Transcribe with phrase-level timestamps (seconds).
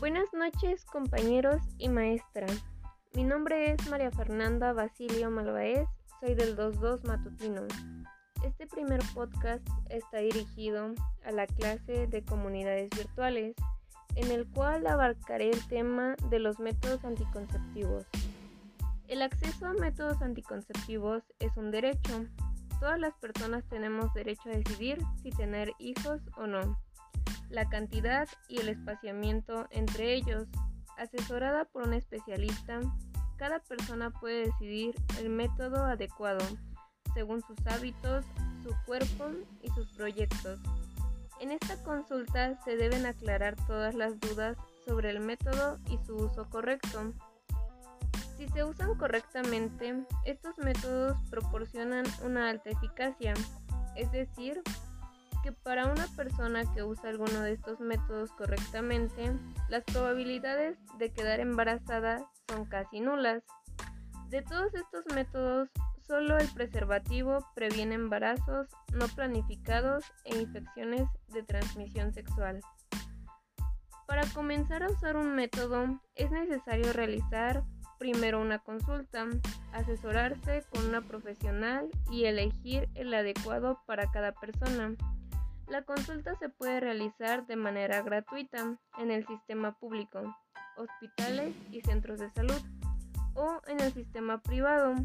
[0.00, 2.46] Buenas noches compañeros y maestra.
[3.12, 5.86] Mi nombre es María Fernanda Basilio Malvaez,
[6.20, 7.66] soy del 22 Matutino.
[8.42, 13.54] Este primer podcast está dirigido a la clase de comunidades virtuales,
[14.14, 18.06] en el cual abarcaré el tema de los métodos anticonceptivos.
[19.06, 22.24] El acceso a métodos anticonceptivos es un derecho.
[22.80, 26.78] Todas las personas tenemos derecho a decidir si tener hijos o no
[27.50, 30.48] la cantidad y el espaciamiento entre ellos.
[30.96, 32.80] Asesorada por un especialista,
[33.36, 36.44] cada persona puede decidir el método adecuado
[37.14, 38.24] según sus hábitos,
[38.62, 39.30] su cuerpo
[39.62, 40.60] y sus proyectos.
[41.40, 44.56] En esta consulta se deben aclarar todas las dudas
[44.86, 47.14] sobre el método y su uso correcto.
[48.36, 53.34] Si se usan correctamente, estos métodos proporcionan una alta eficacia,
[53.96, 54.62] es decir,
[55.42, 59.32] que para una persona que usa alguno de estos métodos correctamente,
[59.68, 63.42] las probabilidades de quedar embarazada son casi nulas.
[64.28, 65.68] De todos estos métodos,
[66.06, 72.60] solo el preservativo previene embarazos no planificados e infecciones de transmisión sexual.
[74.06, 77.62] Para comenzar a usar un método es necesario realizar
[78.00, 79.26] primero una consulta,
[79.72, 84.96] asesorarse con una profesional y elegir el adecuado para cada persona.
[85.70, 90.20] La consulta se puede realizar de manera gratuita en el sistema público,
[90.76, 92.60] hospitales y centros de salud
[93.36, 94.96] o en el sistema privado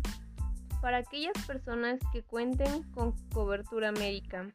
[0.82, 4.52] para aquellas personas que cuenten con cobertura médica.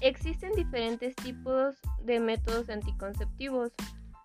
[0.00, 3.72] Existen diferentes tipos de métodos anticonceptivos,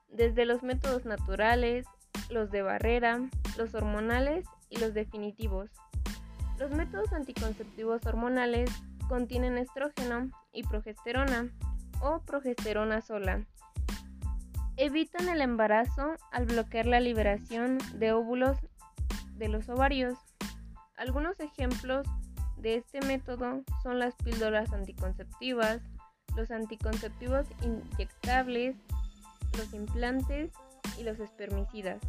[0.08, 1.88] desde los métodos naturales,
[2.30, 5.72] los de barrera, los hormonales y los definitivos.
[6.60, 8.70] Los métodos anticonceptivos hormonales
[9.12, 11.50] contienen estrógeno y progesterona
[12.00, 13.46] o progesterona sola.
[14.78, 18.58] Evitan el embarazo al bloquear la liberación de óvulos
[19.36, 20.18] de los ovarios.
[20.96, 22.08] Algunos ejemplos
[22.56, 25.82] de este método son las píldoras anticonceptivas,
[26.38, 28.78] los anticonceptivos inyectables,
[29.58, 30.54] los implantes
[30.98, 32.00] y los espermicidas.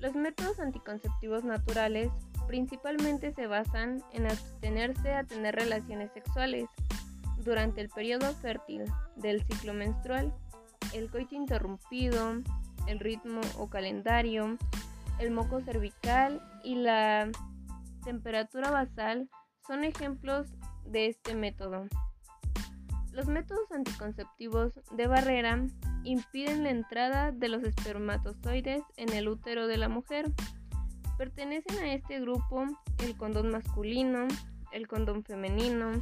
[0.00, 2.10] Los métodos anticonceptivos naturales
[2.46, 6.66] principalmente se basan en abstenerse a tener relaciones sexuales
[7.38, 8.84] durante el periodo fértil
[9.16, 10.32] del ciclo menstrual,
[10.92, 12.42] el coito interrumpido,
[12.86, 14.56] el ritmo o calendario,
[15.18, 17.30] el moco cervical y la
[18.04, 19.28] temperatura basal
[19.66, 20.48] son ejemplos
[20.84, 21.86] de este método.
[23.12, 25.64] Los métodos anticonceptivos de barrera
[26.02, 30.32] impiden la entrada de los espermatozoides en el útero de la mujer
[31.18, 32.64] Pertenecen a este grupo
[32.98, 34.26] el condón masculino,
[34.72, 35.92] el condón femenino,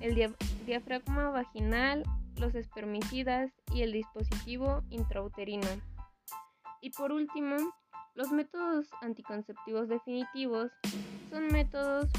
[0.00, 0.36] el
[0.66, 2.02] diafragma vaginal,
[2.36, 5.68] los espermicidas y el dispositivo intrauterino.
[6.80, 7.56] Y por último,
[8.14, 10.70] los métodos anticonceptivos definitivos
[11.30, 12.10] son métodos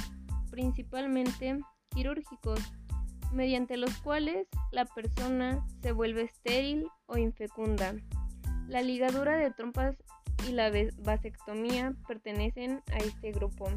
[0.51, 2.59] principalmente quirúrgicos,
[3.31, 7.95] mediante los cuales la persona se vuelve estéril o infecunda.
[8.67, 9.95] La ligadura de trompas
[10.47, 13.67] y la vasectomía pertenecen a este grupo.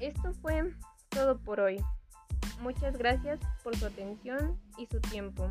[0.00, 0.74] Esto fue
[1.08, 1.82] todo por hoy.
[2.60, 5.50] Muchas gracias por su atención y su tiempo.